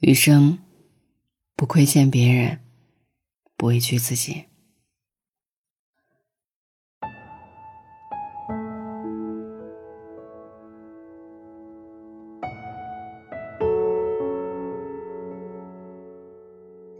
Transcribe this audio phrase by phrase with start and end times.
[0.00, 0.58] 余生，
[1.56, 2.60] 不亏欠别人，
[3.56, 4.44] 不委屈自己。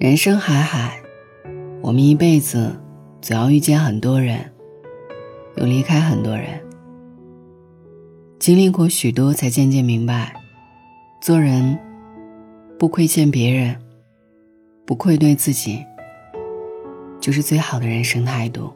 [0.00, 1.00] 人生海海，
[1.80, 2.80] 我们一辈子
[3.20, 4.52] 总要遇见很多人，
[5.56, 6.60] 又离开很多人。
[8.40, 10.34] 经历过许多，才渐渐明白，
[11.20, 11.78] 做人
[12.78, 13.76] 不亏欠别人，
[14.86, 15.84] 不愧对自己，
[17.20, 18.72] 就是最好的人生态度。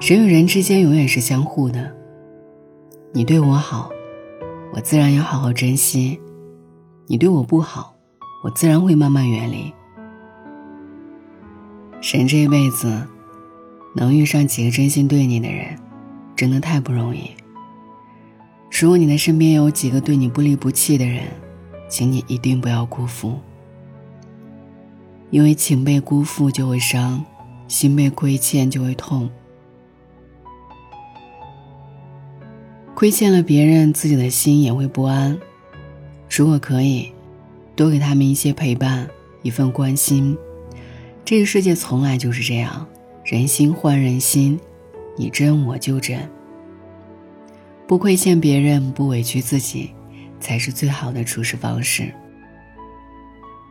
[0.00, 1.94] 人与人之间永远是相互的，
[3.12, 3.90] 你对我好，
[4.72, 6.18] 我自然要好好珍惜；
[7.06, 7.94] 你对我不好。
[8.42, 9.72] 我自然会慢慢远离。
[12.00, 13.06] 人这一辈子，
[13.94, 15.78] 能遇上几个真心对你的人，
[16.34, 17.30] 真的太不容易。
[18.70, 21.22] 如果你的身边有几个对你不离不弃的人，
[21.88, 23.38] 请你一定不要辜负。
[25.30, 27.24] 因为情被辜负就会伤，
[27.66, 29.30] 心被亏欠就会痛。
[32.94, 35.38] 亏欠了别人，自己的心也会不安。
[36.30, 37.10] 如果可以。
[37.76, 39.10] 多给他们一些陪伴，
[39.42, 40.38] 一份关心。
[41.24, 42.86] 这个世界从来就是这样，
[43.24, 44.60] 人心换人心，
[45.16, 46.30] 你真我就真。
[47.88, 49.90] 不亏欠别人，不委屈自己，
[50.44, 52.12] 才是最好的处事方式。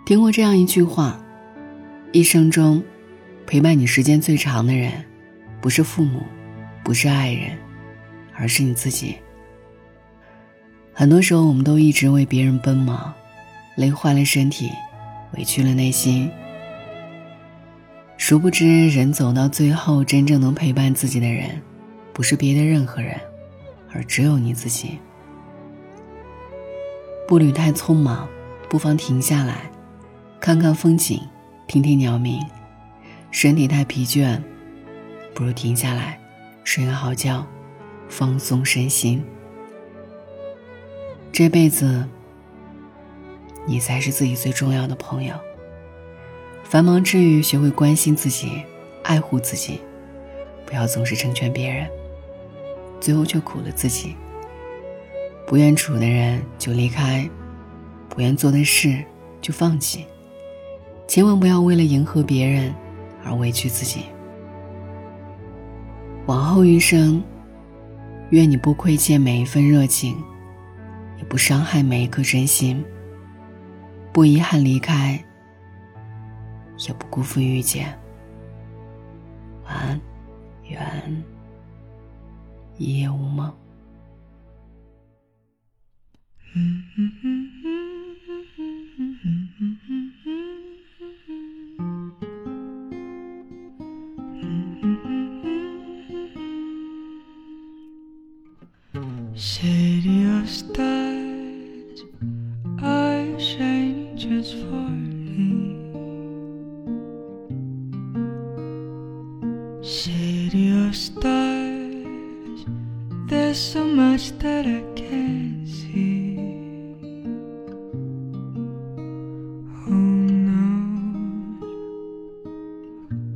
[0.08, 1.24] 听过这样一句话：
[2.12, 2.84] 一生中，
[3.46, 4.92] 陪伴你时间最长的人，
[5.62, 6.24] 不是父母，
[6.84, 7.56] 不是爱人，
[8.34, 9.16] 而是你自己。
[10.92, 13.14] 很多时候，我们都一直为别人奔忙。
[13.76, 14.72] 累坏了身体，
[15.38, 16.28] 委屈了内心。
[18.18, 21.62] 殊不知，人走到最后，真正能陪伴自己的人，
[22.14, 23.16] 不是别的任何人，
[23.92, 24.98] 而只有你自己。
[27.34, 28.30] 步履太匆忙，
[28.70, 29.72] 不妨停下来，
[30.40, 31.20] 看看风景，
[31.66, 32.40] 听听鸟鸣；
[33.32, 34.40] 身体太疲倦，
[35.34, 36.20] 不如停下来，
[36.64, 37.44] 睡个好觉，
[38.08, 39.26] 放松身心。
[41.32, 42.08] 这辈子。
[43.66, 45.34] 你才是自己最重要的朋友。
[46.64, 48.62] 繁忙之余，学会关心自己，
[49.02, 49.82] 爱护自己，
[50.68, 51.90] 不要总是成全别人，
[53.02, 54.16] 最后却苦了自己。
[55.46, 57.30] 不愿处的人就离开，
[58.10, 59.04] 不愿做的事
[59.42, 60.06] 就放弃，
[61.08, 62.74] 千万不要为了迎合别人
[63.24, 64.06] 而委屈自己。
[66.26, 67.22] 往后余生，
[68.30, 70.16] 愿你不亏欠每一份热情，
[71.18, 72.84] 也不伤害每一颗真心。
[74.12, 75.24] 不遗憾离开，
[76.88, 77.94] 也不辜负遇见。
[79.66, 80.02] 晚安，
[80.70, 81.24] 愿
[82.78, 83.54] 一夜无梦。
[86.54, 86.70] City
[100.26, 102.04] of stars,
[102.80, 105.74] I shine just for me.
[109.82, 112.66] City of stars,
[113.28, 116.13] there's so much that I can't see.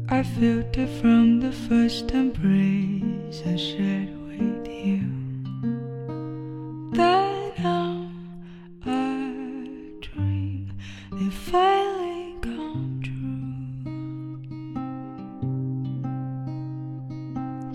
[0.09, 5.01] I felt it from the first embrace I shared with you.
[6.93, 8.09] That now
[8.85, 9.33] I
[9.99, 10.71] dream
[11.11, 13.65] they finally come true.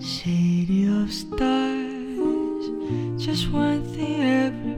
[0.01, 2.65] City of stars
[3.23, 4.72] just one thing everybody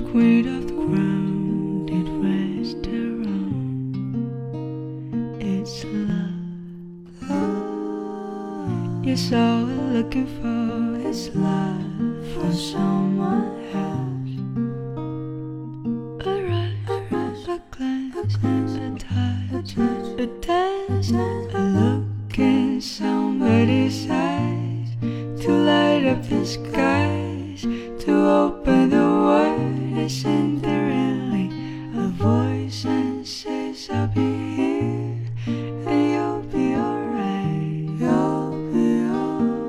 [0.00, 1.90] the ground.
[1.90, 3.96] It restaurant,
[5.40, 6.32] it's love.
[9.06, 9.32] love.
[9.32, 13.92] All we're looking for is love for someone else.
[20.18, 24.90] a dance, a look in somebody's eyes
[25.42, 27.62] to light up the skies,
[28.04, 28.61] to open
[31.94, 35.16] a voice and says I'll be here
[35.46, 39.62] and you'll be alright, you'll be alright.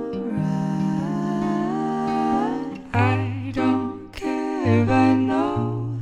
[2.95, 5.99] I don't care if I know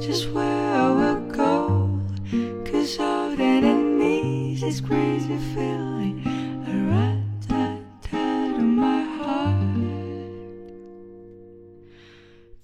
[0.00, 2.00] just where I will go,
[2.64, 6.22] cause all that I need this crazy feeling,
[6.68, 9.56] a rat tat tat on my heart.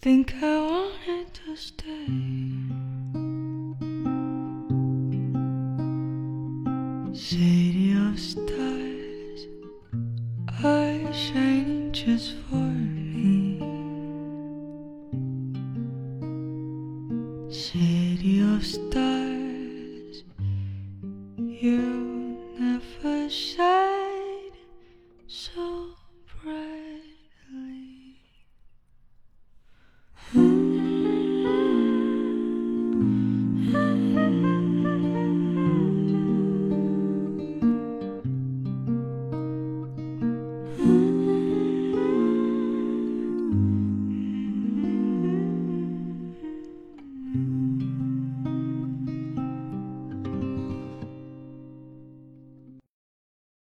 [0.01, 0.98] Think I wanted
[1.33, 2.07] to stay.
[7.13, 9.47] City of stars
[10.65, 13.59] are shining just for me.
[17.51, 20.25] City of stars,
[21.39, 23.78] you never shine.